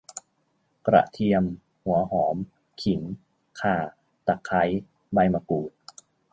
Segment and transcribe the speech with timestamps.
[0.87, 1.43] กระเทียม
[1.83, 2.37] หัวหอม
[2.81, 3.01] ขิง
[3.59, 3.75] ข่า
[4.27, 4.63] ตะไคร้
[5.13, 5.71] ใบมะกรูด